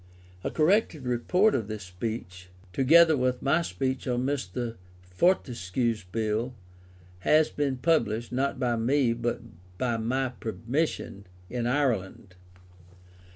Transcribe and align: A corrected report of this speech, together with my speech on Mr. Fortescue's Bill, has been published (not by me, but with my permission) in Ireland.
A 0.43 0.49
corrected 0.49 1.05
report 1.05 1.53
of 1.53 1.67
this 1.67 1.83
speech, 1.83 2.49
together 2.73 3.15
with 3.15 3.43
my 3.43 3.61
speech 3.61 4.07
on 4.07 4.25
Mr. 4.25 4.77
Fortescue's 5.11 6.03
Bill, 6.05 6.55
has 7.19 7.51
been 7.51 7.77
published 7.77 8.31
(not 8.31 8.59
by 8.59 8.77
me, 8.77 9.13
but 9.13 9.41
with 9.43 10.01
my 10.01 10.29
permission) 10.39 11.27
in 11.51 11.67
Ireland. 11.67 12.33